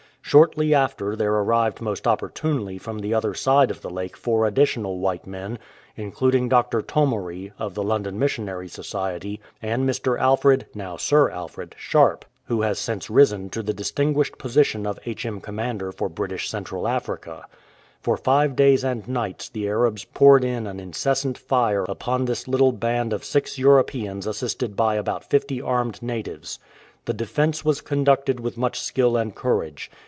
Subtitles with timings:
[0.23, 4.97] Shortly after there arrived most opportunely from the other side of the lake four additional
[4.99, 5.59] white men,
[5.97, 6.81] including Dr.
[6.81, 10.17] Tomory, of the London Missionary Society, and Mr.
[10.17, 15.41] Alfred (now Sir Alfred) Sharpe, who has since risen to the distinguished position of H.M.
[15.41, 17.43] Commissioner for British Central Africa.
[17.99, 22.71] For five days and nights the Arabs poured in an incessant fire upon this little
[22.71, 26.57] band of six Europeans assisted by about fifty armed natives.
[27.03, 29.91] The defence was conducted with much skill and courage.